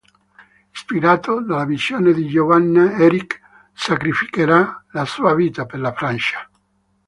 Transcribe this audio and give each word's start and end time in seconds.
Ispirato 0.73 1.43
dalla 1.45 1.63
visione 1.63 2.11
di 2.13 2.25
Giovanna, 2.25 2.93
Eric 2.97 3.39
sacrificherà 3.71 4.83
la 4.93 5.05
sua 5.05 5.35
vita 5.35 5.67
per 5.67 5.79
la 5.79 5.93
Francia. 5.93 6.49